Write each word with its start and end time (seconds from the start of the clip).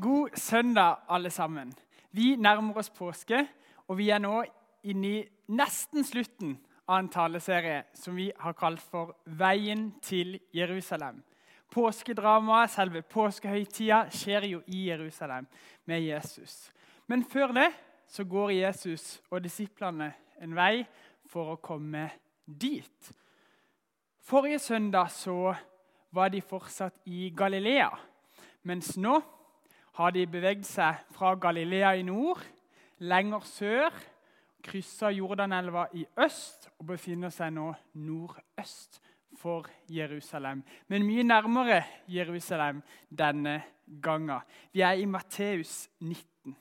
God 0.00 0.28
søndag, 0.34 0.96
alle 1.08 1.30
sammen. 1.30 1.72
Vi 2.10 2.36
nærmer 2.36 2.76
oss 2.76 2.90
påske, 2.90 3.46
og 3.88 3.96
vi 3.96 4.10
er 4.10 4.18
nå 4.20 4.42
inne 4.84 5.08
i 5.08 5.22
nesten 5.56 6.04
slutten 6.04 6.50
av 6.84 6.98
en 6.98 7.08
taleserie 7.08 7.78
som 7.96 8.16
vi 8.16 8.26
har 8.38 8.52
kalt 8.52 8.80
for 8.80 9.16
'Veien 9.24 9.94
til 10.02 10.40
Jerusalem'. 10.54 11.22
Påskedramaet, 11.70 12.70
selve 12.70 13.02
påskehøytida, 13.02 14.10
skjer 14.10 14.44
jo 14.44 14.62
i 14.66 14.90
Jerusalem 14.90 15.46
med 15.86 16.00
Jesus. 16.00 16.72
Men 17.06 17.24
før 17.24 17.52
det 17.52 17.72
så 18.08 18.24
går 18.24 18.50
Jesus 18.50 19.22
og 19.30 19.42
disiplene 19.44 20.12
en 20.42 20.56
vei 20.56 20.86
for 21.26 21.52
å 21.52 21.56
komme 21.56 22.10
dit. 22.60 23.12
Forrige 24.20 24.58
søndag 24.58 25.10
så 25.10 25.54
var 26.12 26.28
de 26.28 26.40
fortsatt 26.40 26.94
i 27.06 27.30
Galilea, 27.36 27.90
mens 28.62 28.96
nå 28.96 29.22
har 29.96 30.12
de 30.12 30.26
beveget 30.28 30.66
seg 30.68 31.00
fra 31.16 31.34
Galilea 31.40 31.94
i 31.96 32.04
nord, 32.04 32.42
lenger 32.98 33.44
sør, 33.48 33.94
kryssa 34.66 35.08
Jordanelva 35.14 35.86
i 35.94 36.04
øst 36.20 36.68
og 36.78 36.90
befinner 36.90 37.32
seg 37.32 37.54
nå 37.54 37.70
nordøst 37.94 39.00
for 39.36 39.68
Jerusalem. 39.88 40.62
Men 40.88 41.06
mye 41.06 41.24
nærmere 41.24 41.82
Jerusalem 42.08 42.82
denne 43.08 43.62
gangen. 44.02 44.40
Vi 44.72 44.80
er 44.80 44.98
i 45.00 45.04
Matteus 45.04 45.88
19. 46.00 46.56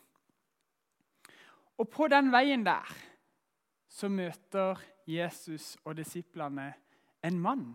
Og 1.78 1.90
på 1.90 2.08
den 2.08 2.32
veien 2.32 2.64
der 2.66 2.92
så 3.90 4.08
møter 4.08 4.80
Jesus 5.08 5.76
og 5.84 5.98
disiplene 5.98 6.74
en 7.24 7.40
mann. 7.40 7.66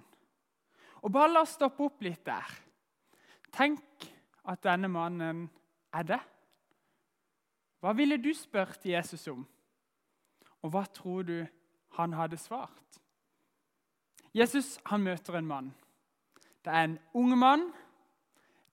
Og 1.03 1.13
bare 1.13 1.33
la 1.33 1.45
oss 1.45 1.57
stoppe 1.57 1.85
opp 1.85 2.03
litt 2.05 2.25
der. 2.27 2.49
Tenk 3.53 4.09
at 4.51 4.63
denne 4.67 4.91
mannen 4.91 5.47
er 5.95 6.07
det? 6.07 6.21
Hva 7.81 7.95
ville 7.97 8.19
du 8.21 8.33
spurt 8.37 8.85
Jesus 8.85 9.25
om? 9.31 9.45
Og 10.61 10.75
hva 10.75 10.85
tror 10.93 11.25
du 11.25 11.37
han 11.97 12.17
hadde 12.19 12.39
svart? 12.41 13.01
Jesus 14.37 14.77
han 14.87 15.03
møter 15.03 15.39
en 15.39 15.49
mann. 15.49 15.71
Det 16.61 16.73
er 16.73 16.85
en 16.85 16.99
ung 17.17 17.33
mann, 17.39 17.71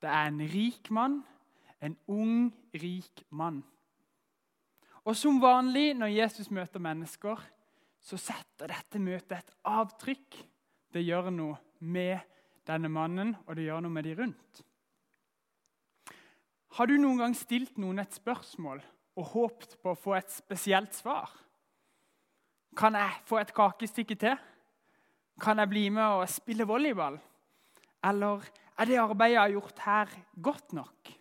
det 0.01 0.09
er 0.09 0.27
en 0.27 0.41
rik 0.41 0.91
mann. 0.91 1.21
En 1.81 1.97
ung, 2.07 2.53
rik 2.73 3.23
mann. 3.29 3.63
Og 5.05 5.15
Som 5.15 5.41
vanlig 5.41 5.93
når 5.93 6.07
Jesus 6.07 6.49
møter 6.51 6.79
mennesker, 6.79 7.37
så 8.01 8.17
setter 8.17 8.67
dette 8.67 8.99
møtet 8.99 9.37
et 9.37 9.53
avtrykk. 9.63 10.37
Det 10.93 11.03
gjør 11.05 11.29
noe 11.31 11.57
med 11.79 12.17
denne 12.67 12.89
mannen, 12.89 13.35
og 13.45 13.55
det 13.55 13.67
gjør 13.67 13.85
noe 13.85 13.93
med 13.93 14.03
de 14.03 14.15
rundt. 14.17 14.63
Har 16.75 16.89
du 16.89 16.97
noen 16.99 17.21
gang 17.21 17.35
stilt 17.37 17.77
noen 17.79 18.01
et 18.03 18.15
spørsmål 18.17 18.81
og 19.17 19.29
håpt 19.33 19.77
på 19.81 19.93
å 19.93 19.99
få 19.99 20.17
et 20.17 20.31
spesielt 20.33 20.93
svar? 20.97 21.31
Kan 22.77 22.97
jeg 22.99 23.23
få 23.25 23.39
et 23.41 23.53
kakestykke 23.55 24.17
til? 24.19 24.35
Kan 25.41 25.61
jeg 25.61 25.71
bli 25.71 25.87
med 25.93 26.19
og 26.19 26.29
spille 26.29 26.67
volleyball? 26.67 27.17
Eller 28.05 28.45
er 28.77 28.89
det 28.89 28.99
arbeidet 29.01 29.33
jeg 29.33 29.41
har 29.41 29.55
gjort 29.55 29.79
her, 29.85 30.13
godt 30.43 30.73
nok? 30.77 31.13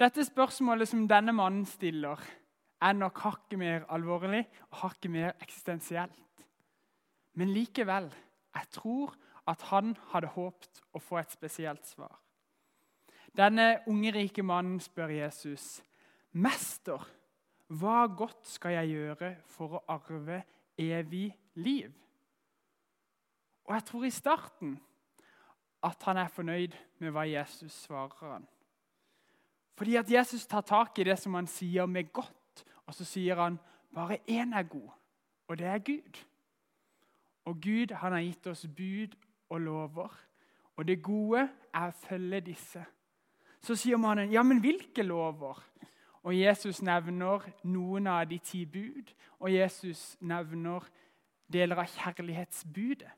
Dette 0.00 0.24
spørsmålet 0.24 0.88
som 0.88 1.06
denne 1.08 1.34
mannen 1.36 1.66
stiller, 1.68 2.18
er 2.80 2.96
nok 2.96 3.18
hakket 3.20 3.58
mer 3.60 3.84
alvorlig 3.92 4.46
og 4.70 4.78
hakket 4.86 5.12
mer 5.12 5.34
eksistensielt. 5.44 6.44
Men 7.36 7.52
likevel, 7.52 8.08
jeg 8.56 8.70
tror 8.72 9.12
at 9.50 9.62
han 9.68 9.92
hadde 10.12 10.32
håpet 10.34 10.82
å 10.96 11.02
få 11.02 11.20
et 11.20 11.34
spesielt 11.34 11.84
svar. 11.86 12.19
Denne 13.36 13.78
unge, 13.86 14.10
rike 14.10 14.42
mannen 14.42 14.80
spør 14.80 15.08
Jesus, 15.08 15.82
'Mester, 16.32 17.08
hva 17.66 18.06
godt 18.06 18.46
skal 18.46 18.72
jeg 18.72 18.88
gjøre 18.88 19.36
for 19.46 19.78
å 19.78 19.84
arve 19.88 20.42
evig 20.78 21.36
liv?' 21.54 21.94
Og 23.64 23.74
Jeg 23.74 23.84
tror 23.84 24.04
i 24.04 24.10
starten 24.10 24.80
at 25.82 26.02
han 26.02 26.16
er 26.16 26.28
fornøyd 26.28 26.72
med 26.98 27.10
hva 27.10 27.22
Jesus 27.28 27.72
svarer 27.72 28.32
han. 28.32 28.46
Fordi 29.76 29.96
at 29.96 30.10
Jesus 30.10 30.46
tar 30.46 30.60
tak 30.60 30.98
i 30.98 31.04
det 31.04 31.18
som 31.18 31.34
han 31.34 31.46
sier, 31.46 31.86
med 31.86 32.12
godt. 32.12 32.64
Og 32.86 32.94
så 32.94 33.04
sier 33.04 33.38
han 33.40 33.58
bare 33.94 34.18
én 34.28 34.52
er 34.54 34.62
god, 34.62 34.90
og 35.48 35.58
det 35.58 35.66
er 35.66 35.78
Gud. 35.78 36.18
Og 37.44 37.60
Gud 37.62 37.94
han 37.94 38.12
har 38.12 38.20
gitt 38.20 38.46
oss 38.46 38.66
bud 38.76 39.14
og 39.48 39.60
lover, 39.60 40.18
og 40.76 40.88
det 40.88 41.02
gode 41.02 41.48
er 41.74 41.86
å 41.88 41.96
følge 41.96 42.40
disse. 42.40 42.84
Så 43.60 43.76
sier 43.76 43.96
mannen, 43.96 44.32
'Ja, 44.32 44.42
men 44.42 44.60
hvilke 44.60 45.02
lover?' 45.02 45.64
Og 46.22 46.34
Jesus 46.36 46.82
nevner 46.82 47.40
noen 47.64 48.06
av 48.06 48.28
de 48.28 48.38
ti 48.38 48.64
bud, 48.66 49.12
og 49.40 49.52
Jesus 49.52 50.16
nevner 50.20 50.84
deler 51.52 51.78
av 51.80 51.88
kjærlighetsbudet. 51.88 53.10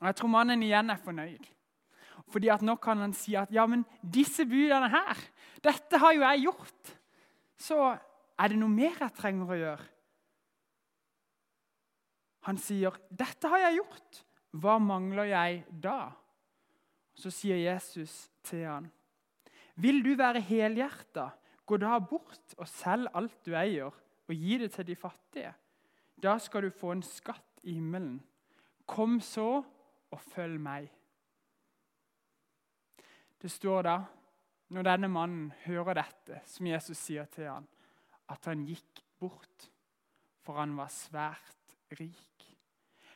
Og 0.00 0.06
Jeg 0.06 0.16
tror 0.16 0.28
mannen 0.28 0.62
igjen 0.62 0.90
er 0.90 0.96
fornøyd. 0.96 1.46
Fordi 2.28 2.48
at 2.48 2.62
Nå 2.62 2.74
kan 2.76 2.98
han 2.98 3.12
si 3.12 3.34
at 3.34 3.52
ja, 3.54 3.66
men 3.66 3.84
disse 4.02 4.44
budene 4.46 4.90
her, 4.90 5.16
dette 5.64 5.98
har 5.98 6.12
jo 6.12 6.20
jeg 6.20 6.42
gjort. 6.42 6.92
Så 7.56 7.78
er 8.38 8.48
det 8.48 8.58
noe 8.58 8.70
mer 8.70 8.98
jeg 9.00 9.14
trenger 9.16 9.50
å 9.50 9.58
gjøre? 9.58 9.88
Han 12.48 12.58
sier, 12.58 12.94
'Dette 13.10 13.48
har 13.48 13.58
jeg 13.58 13.76
gjort. 13.76 14.24
Hva 14.52 14.78
mangler 14.78 15.24
jeg 15.24 15.64
da?' 15.70 16.12
Så 17.14 17.30
sier 17.30 17.56
Jesus 17.56 18.30
til 18.42 18.64
han, 18.64 18.92
vil 19.78 20.02
du 20.04 20.12
være 20.18 20.42
helhjerta, 20.42 21.28
gå 21.66 21.78
da 21.80 21.98
bort 22.00 22.54
og 22.58 22.68
selg 22.70 23.10
alt 23.16 23.40
du 23.46 23.54
eier, 23.58 23.94
og 24.28 24.34
gi 24.34 24.58
det 24.60 24.72
til 24.74 24.86
de 24.88 24.96
fattige. 24.96 25.52
Da 26.18 26.36
skal 26.42 26.66
du 26.66 26.74
få 26.74 26.92
en 26.96 27.04
skatt 27.06 27.62
i 27.62 27.76
himmelen. 27.76 28.18
Kom 28.88 29.20
så 29.24 29.62
og 30.10 30.20
følg 30.32 30.58
meg. 30.60 30.88
Det 33.38 33.50
står 33.52 33.84
da, 33.86 33.96
når 34.74 34.86
denne 34.88 35.08
mannen 35.12 35.52
hører 35.64 36.00
dette, 36.00 36.42
som 36.48 36.66
Jesus 36.66 36.98
sier 36.98 37.28
til 37.30 37.46
ham, 37.48 37.68
at 38.28 38.48
han 38.50 38.66
gikk 38.66 39.04
bort, 39.20 39.68
for 40.42 40.58
han 40.58 40.74
var 40.76 40.90
svært 40.92 41.76
rik. 42.00 42.48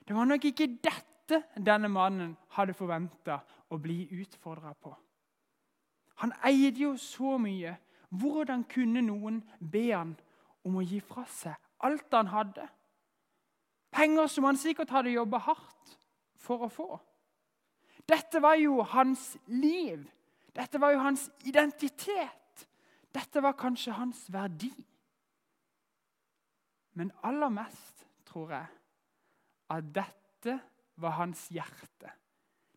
Det 0.06 0.14
var 0.16 0.28
nok 0.28 0.44
ikke 0.44 0.70
dette 0.82 1.42
denne 1.56 1.88
mannen 1.92 2.36
hadde 2.56 2.76
forventa 2.76 3.40
å 3.72 3.78
bli 3.80 4.04
utfordra 4.20 4.72
på. 4.74 4.92
Han 6.22 6.32
eide 6.46 6.84
jo 6.84 6.96
så 6.96 7.36
mye. 7.42 7.74
Hvordan 8.12 8.64
kunne 8.68 9.02
noen 9.02 9.40
be 9.58 9.88
han 9.90 10.14
om 10.62 10.78
å 10.78 10.84
gi 10.86 11.00
fra 11.02 11.24
seg 11.26 11.56
alt 11.82 12.14
han 12.14 12.30
hadde? 12.30 12.66
Penger 13.92 14.28
som 14.30 14.46
han 14.46 14.60
sikkert 14.60 14.92
hadde 14.94 15.16
jobba 15.16 15.40
hardt 15.42 15.96
for 16.40 16.66
å 16.66 16.70
få. 16.70 16.88
Dette 18.08 18.40
var 18.42 18.54
jo 18.60 18.82
hans 18.92 19.32
liv. 19.50 20.04
Dette 20.54 20.80
var 20.80 20.94
jo 20.94 21.02
hans 21.02 21.26
identitet. 21.48 22.66
Dette 23.12 23.42
var 23.42 23.58
kanskje 23.58 23.96
hans 23.96 24.24
verdi. 24.32 24.70
Men 26.94 27.12
aller 27.24 27.52
mest 27.52 28.04
tror 28.28 28.52
jeg 28.52 28.68
at 29.72 29.94
dette 29.96 30.58
var 31.00 31.16
hans 31.18 31.48
hjerte. 31.50 32.12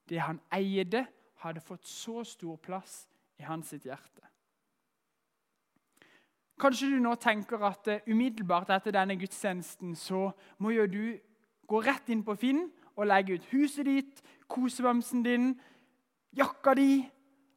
Det 0.08 0.22
han 0.24 0.40
eide, 0.56 1.06
hadde 1.46 1.62
fått 1.62 1.86
så 1.86 2.24
stor 2.26 2.56
plass 2.58 3.04
i 3.40 3.44
hans 3.44 3.70
sitt 3.70 3.86
hjerte. 3.86 4.22
Kanskje 6.60 6.94
du 6.94 7.00
nå 7.04 7.16
tenker 7.20 7.64
at 7.68 7.88
uh, 7.92 8.08
umiddelbart 8.08 8.72
etter 8.72 8.96
denne 8.96 9.18
gudstjenesten 9.20 9.96
så 10.00 10.30
må 10.64 10.72
jo 10.72 10.86
du 10.88 11.04
gå 11.68 11.82
rett 11.84 12.10
inn 12.10 12.24
på 12.24 12.36
Finn 12.40 12.70
og 12.96 13.10
legge 13.10 13.36
ut 13.36 13.50
huset 13.52 13.86
ditt, 13.90 14.22
kosebamsen 14.48 15.24
din, 15.26 15.50
jakka 16.36 16.76
di, 16.78 17.04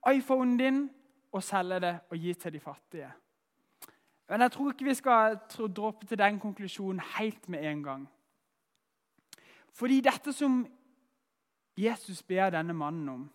iPhonen 0.08 0.58
din 0.58 0.84
og 1.32 1.42
selge 1.44 1.80
det 1.84 1.94
og 2.10 2.18
gi 2.18 2.34
til 2.34 2.52
de 2.52 2.60
fattige. 2.60 3.10
Men 4.28 4.40
jeg 4.44 4.52
tror 4.52 4.72
ikke 4.72 4.84
vi 4.84 4.94
skal 4.94 5.38
droppe 5.76 6.06
til 6.06 6.18
den 6.18 6.40
konklusjonen 6.40 7.00
helt 7.16 7.48
med 7.48 7.64
en 7.64 7.82
gang. 7.82 8.08
Fordi 9.72 10.00
dette 10.00 10.32
som 10.32 10.66
Jesus 11.78 12.22
ber 12.22 12.50
denne 12.50 12.74
mannen 12.74 13.08
om, 13.08 13.30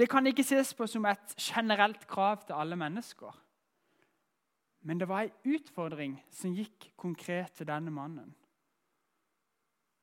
det 0.00 0.08
kan 0.08 0.26
ikke 0.26 0.44
ses 0.46 0.72
på 0.74 0.86
som 0.88 1.04
et 1.06 1.34
generelt 1.36 2.06
krav 2.08 2.44
til 2.46 2.56
alle 2.56 2.76
mennesker. 2.76 3.34
Men 4.82 5.00
det 5.00 5.08
var 5.08 5.26
en 5.26 5.54
utfordring 5.54 6.14
som 6.32 6.54
gikk 6.56 6.92
konkret 6.96 7.52
til 7.52 7.68
denne 7.68 7.92
mannen. 7.92 8.34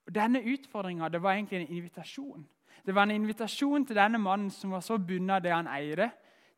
Og 0.07 0.15
Denne 0.15 0.44
utfordringa 0.53 1.09
var 1.19 1.33
egentlig 1.33 1.61
en 1.61 1.77
invitasjon. 1.77 2.47
Det 2.85 2.95
var 2.95 3.03
en 3.03 3.11
invitasjon 3.11 3.85
til 3.85 3.95
denne 3.95 4.17
mannen 4.17 4.51
som 4.51 4.71
var 4.71 4.79
så 4.79 4.97
bundet 4.97 5.35
av 5.35 5.41
det 5.44 5.51
han 5.51 5.67
eide, 5.67 6.11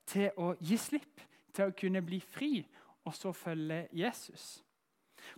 til 0.06 0.30
å 0.38 0.54
gi 0.60 0.78
slipp, 0.78 1.22
til 1.54 1.70
å 1.70 1.76
kunne 1.78 2.02
bli 2.02 2.20
fri 2.20 2.66
og 3.06 3.16
så 3.16 3.32
følge 3.34 3.88
Jesus. 3.94 4.64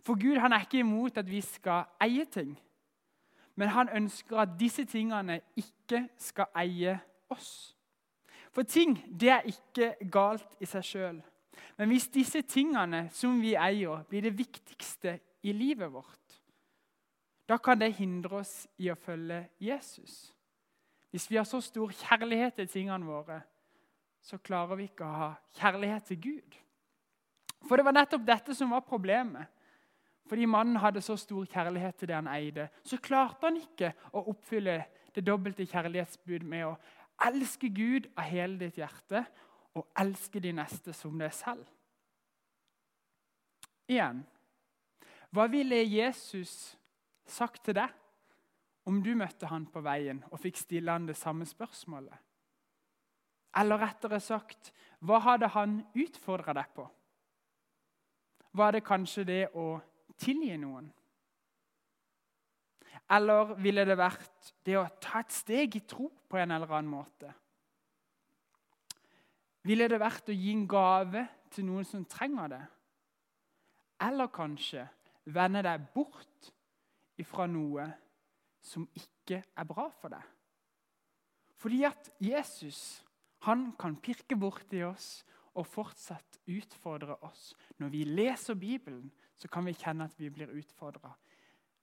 For 0.04 0.20
Gud 0.20 0.40
han 0.40 0.54
er 0.54 0.66
ikke 0.66 0.82
imot 0.82 1.18
at 1.18 1.30
vi 1.30 1.42
skal 1.42 1.86
eie 2.02 2.26
ting, 2.26 2.58
men 3.56 3.68
han 3.68 3.90
ønsker 3.90 4.38
at 4.42 4.58
disse 4.60 4.86
tingene 4.86 5.40
ikke 5.56 6.08
skal 6.18 6.52
eie 6.56 6.98
oss. 7.30 7.76
For 8.52 8.68
ting 8.68 8.98
det 9.08 9.30
er 9.32 9.48
ikke 9.48 9.94
galt 10.12 10.58
i 10.60 10.68
seg 10.70 10.86
sjøl. 10.86 11.22
Men 11.78 11.92
hvis 11.92 12.10
disse 12.12 12.42
tingene 12.42 13.06
som 13.16 13.40
vi 13.42 13.56
eier, 13.56 14.04
blir 14.10 14.28
det 14.28 14.36
viktigste 14.38 15.18
i 15.48 15.54
livet 15.56 15.92
vårt, 15.92 16.18
da 17.50 17.58
kan 17.58 17.80
det 17.80 17.94
hindre 17.98 18.42
oss 18.44 18.68
i 18.80 18.92
å 18.92 18.96
følge 19.00 19.42
Jesus. 19.60 20.32
Hvis 21.12 21.28
vi 21.32 21.40
har 21.40 21.48
så 21.48 21.60
stor 21.64 21.92
kjærlighet 21.92 22.60
til 22.60 22.70
tingene 22.72 23.08
våre, 23.08 23.42
så 24.24 24.38
klarer 24.38 24.80
vi 24.80 24.86
ikke 24.88 25.08
å 25.08 25.18
ha 25.24 25.32
kjærlighet 25.58 26.06
til 26.12 26.22
Gud. 26.24 26.60
For 27.68 27.78
det 27.78 27.86
var 27.86 27.98
nettopp 27.98 28.24
dette 28.26 28.56
som 28.56 28.72
var 28.72 28.86
problemet. 28.88 29.50
Fordi 30.30 30.46
mannen 30.48 30.80
hadde 30.80 31.02
så 31.04 31.18
stor 31.20 31.46
kjærlighet 31.50 31.98
til 32.00 32.08
det 32.08 32.16
han 32.16 32.30
eide, 32.32 32.70
så 32.88 33.00
klarte 33.02 33.50
han 33.50 33.58
ikke 33.60 33.92
å 34.16 34.24
oppfylle 34.32 34.78
det 35.12 35.26
dobbelte 35.28 35.66
kjærlighetsbud 35.68 36.46
med 36.48 36.70
å 36.70 36.76
elske 37.26 37.70
Gud 37.70 38.10
av 38.16 38.28
hele 38.30 38.60
ditt 38.62 38.80
hjerte 38.82 39.24
og 39.78 39.88
elske 40.00 40.42
de 40.44 40.52
neste 40.56 40.94
som 40.96 41.18
deg 41.20 41.34
selv. 41.36 41.66
Igjen 43.92 44.24
hva 45.32 45.46
ville 45.48 45.78
Jesus 45.88 46.76
sagt 47.24 47.64
til 47.64 47.78
deg 47.78 47.92
om 48.90 48.98
du 49.04 49.14
møtte 49.16 49.48
han 49.48 49.64
på 49.72 49.80
veien 49.86 50.20
og 50.28 50.42
fikk 50.44 50.60
stille 50.60 50.92
han 50.92 51.08
det 51.08 51.16
samme 51.16 51.48
spørsmålet? 51.48 52.18
Eller 53.62 53.80
rettere 53.80 54.20
sagt, 54.24 54.74
hva 55.00 55.22
hadde 55.24 55.48
han 55.56 55.80
utfordra 55.96 56.56
deg 56.56 56.68
på? 56.76 56.86
Var 58.60 58.76
det 58.76 58.84
kanskje 58.84 59.24
det 59.28 59.42
å 59.56 59.80
tilgi 60.20 60.58
noen? 60.60 60.90
Eller 63.12 63.56
ville 63.60 63.84
det 63.88 63.98
vært 64.00 64.52
det 64.66 64.78
å 64.80 64.88
ta 65.04 65.20
et 65.20 65.34
steg 65.36 65.76
i 65.76 65.84
tro 65.84 66.08
på 66.32 66.40
en 66.40 66.54
eller 66.56 66.72
annen 66.72 66.92
måte? 66.92 67.32
Ville 69.68 69.90
det 69.92 70.00
vært 70.02 70.32
å 70.32 70.36
gi 70.36 70.54
en 70.56 70.68
gave 70.70 71.26
til 71.52 71.68
noen 71.68 71.86
som 71.86 72.06
trenger 72.10 72.54
det? 72.56 72.62
Eller 74.02 74.32
kanskje 74.34 74.88
vende 75.30 75.62
deg 75.66 75.84
bort 75.94 76.52
ifra 77.22 77.46
noe 77.52 77.86
som 78.64 78.88
ikke 78.98 79.44
er 79.44 79.68
bra 79.70 79.90
for 80.00 80.14
deg? 80.16 80.24
Fordi 81.62 81.84
at 81.86 82.10
Jesus 82.24 83.04
han 83.46 83.72
kan 83.78 83.98
pirke 84.02 84.38
borti 84.38 84.82
oss 84.86 85.22
og 85.58 85.68
fortsatt 85.68 86.40
utfordre 86.50 87.18
oss. 87.26 87.52
Når 87.78 87.90
vi 87.94 88.04
leser 88.08 88.58
Bibelen, 88.58 89.12
så 89.36 89.50
kan 89.52 89.66
vi 89.66 89.74
kjenne 89.76 90.06
at 90.06 90.18
vi 90.20 90.30
blir 90.30 90.54
utfordra. 90.58 91.12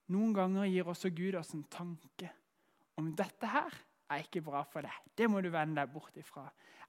Noen 0.09 0.33
ganger 0.33 0.69
gir 0.69 0.87
også 0.89 1.11
Gud 1.13 1.37
oss 1.39 1.53
en 1.53 1.65
tanke 1.69 2.31
om 2.99 3.11
dette 3.15 3.47
her 3.47 3.75
er 4.09 4.23
ikke 4.25 4.41
bra 4.43 4.63
for 4.67 4.83
deg. 4.83 4.95
Det 5.15 5.29
må 5.29 5.39
du 5.41 5.51
vende 5.53 5.77
deg 5.79 5.91
bort 5.93 6.17
ifra. 6.19 6.47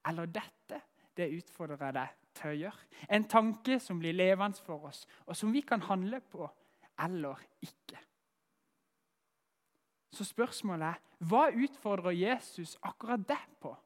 Eller 0.08 0.30
dette 0.32 0.80
det 1.16 1.28
utfordrer 1.36 1.84
jeg 1.84 1.96
deg 1.98 2.16
til 2.38 2.50
å 2.50 2.56
gjøre. 2.62 2.86
En 3.12 3.26
tanke 3.30 3.76
som 3.82 4.00
blir 4.00 4.16
levende 4.16 4.58
for 4.64 4.88
oss, 4.88 5.04
og 5.26 5.36
som 5.36 5.52
vi 5.52 5.60
kan 5.66 5.84
handle 5.84 6.22
på 6.24 6.48
eller 7.04 7.38
ikke. 7.62 8.00
Så 10.10 10.26
spørsmålet 10.26 10.88
er 10.88 11.28
hva 11.30 11.44
utfordrer 11.52 12.16
Jesus 12.16 12.74
akkurat 12.88 13.22
deg 13.28 13.46
på? 13.60 13.76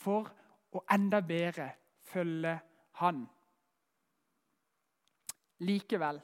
for 0.00 0.30
å 0.72 0.82
enda 0.94 1.20
bedre 1.24 1.68
følge 2.10 2.56
Han. 3.00 3.22
Likevel 5.64 6.20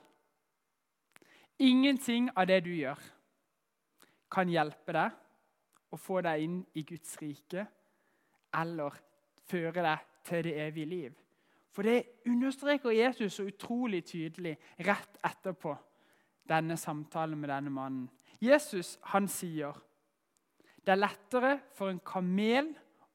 Ingenting 1.59 2.29
av 2.37 2.47
det 2.51 2.61
du 2.67 2.73
gjør, 2.75 2.99
kan 4.31 4.51
hjelpe 4.51 4.93
deg 4.93 5.95
å 5.95 5.99
få 6.01 6.21
deg 6.27 6.43
inn 6.45 6.59
i 6.77 6.83
Guds 6.85 7.15
rike 7.23 7.63
eller 8.57 8.99
føre 9.47 9.85
deg 9.87 10.11
til 10.27 10.45
det 10.45 10.55
evige 10.67 10.91
liv. 10.91 11.15
For 11.73 11.87
det 11.87 12.25
understreker 12.27 12.95
Jesus 12.97 13.37
så 13.37 13.47
utrolig 13.47 14.03
tydelig 14.09 14.57
rett 14.85 15.19
etterpå 15.25 15.75
denne 16.49 16.77
samtalen 16.81 17.39
med 17.39 17.51
denne 17.53 17.73
mannen. 17.73 18.07
Jesus 18.41 18.97
han 19.13 19.29
sier 19.29 19.77
det 20.87 20.95
er 20.95 21.01
lettere 21.01 21.57
for 21.75 21.91
en 21.91 22.03
kamel 22.07 22.69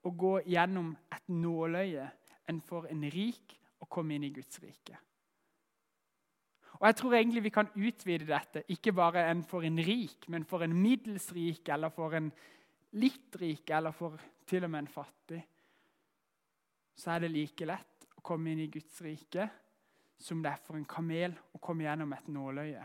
å 0.03 0.11
gå 0.11 0.33
gjennom 0.49 0.91
et 1.13 1.29
nåløye 1.31 2.09
enn 2.49 2.59
for 2.67 2.89
en 2.91 3.05
rik 3.13 3.55
å 3.81 3.87
komme 3.87 4.17
inn 4.17 4.25
i 4.27 4.33
Guds 4.35 4.59
rike. 4.63 4.97
Og 6.81 6.87
Jeg 6.87 6.95
tror 6.97 7.13
egentlig 7.13 7.43
vi 7.45 7.53
kan 7.53 7.67
utvide 7.77 8.25
dette, 8.25 8.63
ikke 8.73 8.93
bare 8.97 9.27
en 9.29 9.43
for 9.45 9.61
en 9.61 9.77
rik, 9.77 10.25
men 10.27 10.45
for 10.45 10.63
en 10.65 10.73
middels 10.73 11.29
rik, 11.33 11.69
eller 11.69 11.93
for 11.93 12.15
en 12.17 12.31
litt 12.97 13.35
rik, 13.37 13.69
eller 13.69 13.93
for 13.93 14.17
til 14.49 14.65
og 14.65 14.71
med 14.73 14.79
en 14.79 14.87
fattig. 14.87 15.43
Så 16.97 17.11
er 17.11 17.21
det 17.21 17.31
like 17.31 17.65
lett 17.69 18.07
å 18.17 18.23
komme 18.25 18.51
inn 18.51 18.63
i 18.65 18.71
Guds 18.73 18.97
rike 19.05 19.45
som 20.21 20.41
det 20.41 20.51
er 20.51 20.65
for 20.65 20.77
en 20.77 20.89
kamel 20.89 21.37
å 21.53 21.61
komme 21.61 21.85
gjennom 21.85 22.11
et 22.13 22.27
nåløye. 22.33 22.83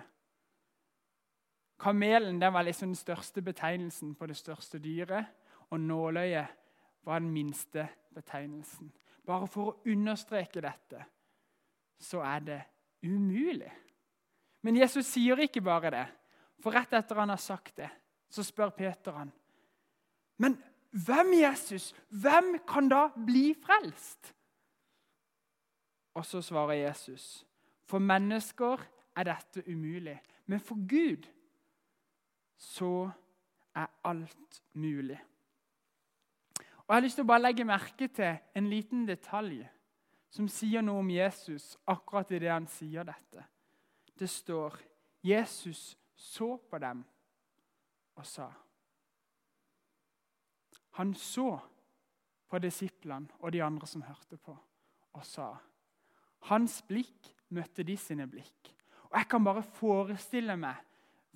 Kamelen 1.80 2.40
var 2.40 2.64
liksom 2.64 2.92
den 2.92 3.00
største 3.00 3.42
betegnelsen 3.42 4.14
på 4.14 4.26
det 4.26 4.36
største 4.36 4.78
dyret. 4.78 5.26
Og 5.70 5.80
nåløyet 5.80 6.46
var 7.04 7.18
den 7.18 7.32
minste 7.32 7.88
betegnelsen. 8.14 8.92
Bare 9.26 9.48
for 9.50 9.72
å 9.72 9.90
understreke 9.90 10.62
dette 10.62 11.02
så 12.00 12.22
er 12.22 12.40
det 12.46 12.60
umulig. 13.02 13.72
Men 14.66 14.80
Jesus 14.80 15.06
sier 15.06 15.38
ikke 15.44 15.62
bare 15.62 15.92
det. 15.94 16.06
For 16.58 16.74
rett 16.74 16.94
etter 16.98 17.20
han 17.20 17.30
har 17.30 17.38
sagt 17.38 17.76
det, 17.78 17.90
så 18.32 18.42
spør 18.42 18.72
Peter 18.74 19.14
han. 19.14 19.30
Men 20.42 20.56
hvem, 20.90 21.36
Jesus? 21.38 21.92
Hvem 22.10 22.56
kan 22.66 22.88
da 22.90 23.06
bli 23.14 23.52
frelst? 23.62 24.32
Og 26.16 26.26
så 26.26 26.42
svarer 26.42 26.80
Jesus. 26.80 27.44
For 27.86 28.02
mennesker 28.02 28.82
er 29.16 29.28
dette 29.28 29.62
umulig, 29.70 30.18
men 30.46 30.60
for 30.60 30.80
Gud 30.88 31.28
så 32.58 33.10
er 33.76 33.86
alt 34.04 34.62
mulig. 34.72 35.18
Og 36.86 36.88
Jeg 36.88 36.96
har 36.96 37.04
lyst 37.04 37.18
til 37.20 37.26
å 37.26 37.30
bare 37.30 37.44
legge 37.44 37.66
merke 37.68 38.08
til 38.08 38.38
en 38.56 38.70
liten 38.70 39.06
detalj 39.06 39.60
som 40.32 40.48
sier 40.50 40.82
noe 40.82 41.04
om 41.04 41.10
Jesus 41.10 41.76
akkurat 41.86 42.30
idet 42.34 42.50
han 42.50 42.66
sier 42.70 43.06
dette. 43.06 43.44
Det 44.18 44.28
står 44.30 44.78
Jesus 45.22 45.96
så 46.16 46.56
på 46.56 46.78
dem 46.80 47.02
og 48.16 48.26
sa 48.26 48.48
Han 50.96 51.12
så 51.14 51.50
på 52.48 52.58
disiplene 52.62 53.28
og 53.44 53.52
de 53.52 53.60
andre 53.62 53.86
som 53.86 54.04
hørte 54.06 54.38
på, 54.40 54.54
og 55.12 55.24
sa 55.26 55.50
Hans 56.48 56.78
blikk 56.88 57.32
møtte 57.52 57.84
de 57.84 57.96
sine 58.00 58.26
blikk. 58.30 58.70
Og 59.10 59.18
Jeg 59.18 59.28
kan 59.28 59.44
bare 59.44 59.62
forestille 59.62 60.56
meg 60.56 60.80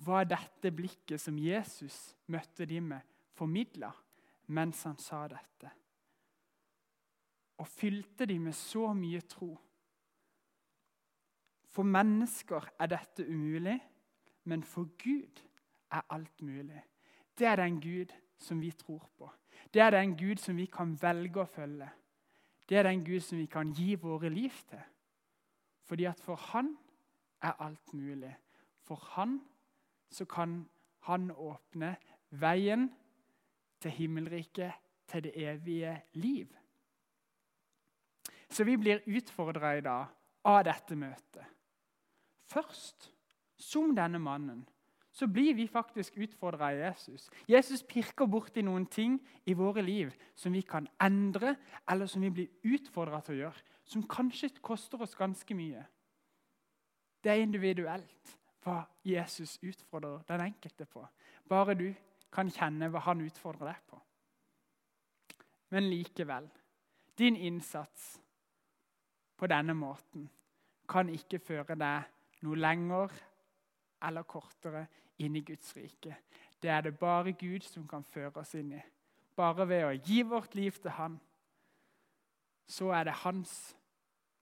hva 0.01 0.23
dette 0.25 0.71
blikket 0.73 1.21
som 1.21 1.37
Jesus 1.37 2.15
møtte 2.31 2.65
de 2.65 2.79
med, 2.81 3.01
formidla 3.37 3.91
mens 4.51 4.83
han 4.83 4.97
sa 4.99 5.23
dette. 5.29 5.69
Og 7.61 7.67
fylte 7.69 8.25
de 8.25 8.39
med 8.41 8.55
så 8.57 8.89
mye 8.97 9.21
tro. 9.29 9.53
For 11.71 11.87
mennesker 11.87 12.67
er 12.79 12.91
dette 12.91 13.25
umulig, 13.27 13.77
men 14.43 14.63
for 14.63 14.89
Gud 14.99 15.41
er 15.91 16.01
alt 16.09 16.41
mulig. 16.41 16.81
Det 17.37 17.47
er 17.47 17.55
den 17.55 17.79
Gud 17.81 18.11
som 18.37 18.61
vi 18.61 18.71
tror 18.71 19.09
på. 19.17 19.29
Det 19.73 19.81
er 19.81 19.89
den 19.89 20.17
Gud 20.17 20.35
som 20.35 20.57
vi 20.57 20.65
kan 20.65 20.97
velge 21.01 21.41
å 21.41 21.47
følge. 21.47 21.89
Det 22.69 22.77
er 22.77 22.87
den 22.87 23.05
Gud 23.05 23.19
som 23.23 23.37
vi 23.37 23.45
kan 23.51 23.71
gi 23.75 23.95
våre 23.95 24.29
liv 24.29 24.55
til. 24.69 24.81
Fordi 25.87 26.05
at 26.05 26.19
for 26.19 26.35
Han 26.35 26.77
er 27.41 27.53
alt 27.59 27.93
mulig. 27.93 28.35
For 28.83 28.95
Han 29.15 29.41
så 30.09 30.25
kan 30.25 30.69
Han 30.99 31.31
åpne 31.31 31.95
veien 32.29 32.91
til 33.81 33.91
himmelriket, 33.91 34.71
til 35.07 35.23
det 35.23 35.31
evige 35.35 36.01
liv. 36.13 36.47
Så 38.49 38.63
vi 38.63 38.77
blir 38.77 39.01
utfordra 39.07 39.73
i 39.77 39.81
dag 39.81 40.05
av 40.45 40.63
dette 40.63 40.95
møtet. 40.95 41.60
Først, 42.51 43.11
som 43.55 43.95
denne 43.95 44.19
mannen, 44.19 44.65
så 45.11 45.27
blir 45.27 45.53
vi 45.53 45.67
faktisk 45.67 46.17
utfordra 46.17 46.71
av 46.71 46.79
Jesus. 46.79 47.29
Jesus 47.47 47.83
pirker 47.83 48.27
borti 48.27 48.63
noen 48.63 48.85
ting 48.91 49.17
i 49.45 49.53
våre 49.53 49.83
liv 49.83 50.11
som 50.35 50.53
vi 50.55 50.61
kan 50.61 50.87
endre, 51.03 51.55
eller 51.89 52.07
som 52.07 52.23
vi 52.23 52.31
blir 52.31 52.75
utfordra 52.75 53.19
til 53.21 53.35
å 53.35 53.41
gjøre, 53.41 53.65
som 53.83 54.07
kanskje 54.07 54.53
koster 54.63 55.03
oss 55.03 55.15
ganske 55.15 55.55
mye. 55.55 55.83
Det 57.23 57.31
er 57.31 57.43
individuelt 57.43 58.37
hva 58.63 58.81
Jesus 59.05 59.57
utfordrer 59.61 60.23
den 60.27 60.45
enkelte 60.47 60.85
på. 60.85 61.03
Bare 61.49 61.75
du 61.75 61.89
kan 62.31 62.49
kjenne 62.51 62.89
hva 62.91 63.03
han 63.05 63.21
utfordrer 63.25 63.73
deg 63.73 63.83
på. 63.91 63.99
Men 65.71 65.89
likevel 65.89 66.47
din 67.19 67.35
innsats 67.35 68.15
på 69.37 69.47
denne 69.47 69.75
måten 69.75 70.29
kan 70.89 71.09
ikke 71.11 71.39
føre 71.39 71.75
deg 71.79 72.09
noe 72.41 72.57
lenger 72.57 73.13
eller 74.01 74.25
kortere 74.27 74.85
inn 75.21 75.35
i 75.35 75.43
Guds 75.45 75.75
rike. 75.77 76.15
Det 76.61 76.69
er 76.69 76.81
det 76.81 76.99
bare 76.99 77.33
Gud 77.33 77.65
som 77.65 77.87
kan 77.87 78.03
føre 78.03 78.41
oss 78.41 78.55
inn 78.57 78.73
i. 78.77 78.81
Bare 79.35 79.67
ved 79.67 79.85
å 79.85 79.93
gi 79.95 80.21
vårt 80.27 80.55
liv 80.55 80.77
til 80.81 80.93
Han, 80.97 81.19
så 82.67 82.91
er 82.95 83.03
det 83.03 83.21
hans 83.23 83.75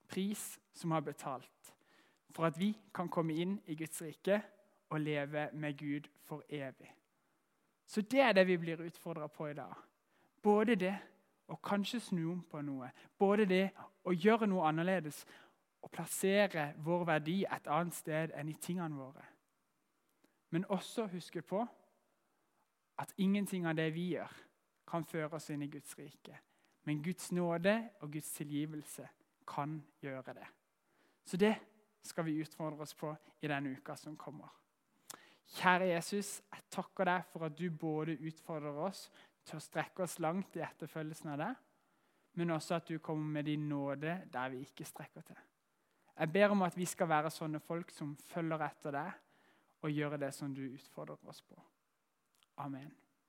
pris 0.08 0.58
som 0.72 0.90
har 0.90 1.00
betalt 1.00 1.72
for 2.30 2.46
at 2.46 2.58
vi 2.58 2.72
kan 2.94 3.08
komme 3.08 3.34
inn 3.34 3.56
i 3.66 3.74
Guds 3.74 4.02
rike 4.02 4.40
og 4.90 5.00
leve 5.00 5.48
med 5.52 5.78
Gud 5.78 6.06
for 6.24 6.42
evig. 6.48 6.90
Så 7.86 8.00
det 8.00 8.20
er 8.20 8.32
det 8.32 8.46
vi 8.46 8.56
blir 8.56 8.82
utfordra 8.86 9.26
på 9.26 9.48
i 9.50 9.54
dag. 9.54 9.74
Både 10.42 10.76
det 10.78 10.94
å 11.50 11.58
kanskje 11.58 12.00
snu 12.00 12.22
om 12.32 12.42
på 12.46 12.62
noe, 12.62 12.90
både 13.18 13.46
det 13.50 13.64
å 14.06 14.14
gjøre 14.14 14.46
noe 14.46 14.68
annerledes 14.68 15.24
og 15.82 15.90
plassere 15.90 16.72
vår 16.84 17.04
verdi 17.08 17.42
et 17.44 17.68
annet 17.70 17.96
sted 17.96 18.34
enn 18.36 18.50
i 18.52 18.58
tingene 18.60 18.96
våre. 18.96 19.24
Men 20.50 20.66
også 20.68 21.06
huske 21.12 21.42
på 21.42 21.62
at 23.00 23.14
ingenting 23.16 23.66
av 23.66 23.76
det 23.78 23.88
vi 23.94 24.10
gjør, 24.14 24.32
kan 24.90 25.04
føre 25.06 25.38
oss 25.38 25.50
inn 25.54 25.62
i 25.62 25.70
Guds 25.70 25.94
rike. 25.98 26.34
Men 26.84 27.02
Guds 27.02 27.30
nåde 27.32 27.76
og 28.00 28.10
Guds 28.12 28.32
tilgivelse 28.34 29.06
kan 29.46 29.76
gjøre 30.02 30.34
det. 30.34 30.46
Så 31.24 31.36
det 31.36 31.54
skal 32.02 32.26
vi 32.26 32.40
utfordre 32.42 32.82
oss 32.82 32.94
på 32.94 33.12
i 33.40 33.48
denne 33.48 33.76
uka 33.76 33.94
som 33.96 34.16
kommer. 34.18 34.50
Kjære 35.50 35.92
Jesus, 35.92 36.40
jeg 36.52 36.66
takker 36.70 37.08
deg 37.08 37.26
for 37.30 37.46
at 37.46 37.56
du 37.58 37.70
både 37.70 38.18
utfordrer 38.18 38.76
oss 38.86 39.08
til 39.46 39.58
å 39.58 39.62
strekke 39.62 40.04
oss 40.04 40.18
langt 40.22 40.56
i 40.58 40.64
etterfølgelsen 40.64 41.32
av 41.34 41.40
deg, 41.42 41.54
men 42.38 42.54
også 42.54 42.76
at 42.78 42.90
du 42.90 42.98
kommer 43.02 43.38
med 43.38 43.48
din 43.50 43.68
nåde 43.68 44.20
der 44.30 44.52
vi 44.52 44.62
ikke 44.66 44.86
strekker 44.86 45.26
til. 45.26 45.38
Jeg 46.20 46.32
ber 46.32 46.52
om 46.52 46.62
at 46.66 46.76
vi 46.76 46.84
skal 46.84 47.08
være 47.08 47.30
sånne 47.32 47.62
folk 47.64 47.90
som 47.96 48.12
følger 48.28 48.60
etter 48.66 48.92
deg 48.92 49.12
og 49.80 49.94
gjøre 49.94 50.18
det 50.20 50.34
som 50.36 50.52
du 50.52 50.66
utfordrer 50.66 51.30
oss 51.32 51.40
på. 51.40 51.56
Amen. 52.60 52.90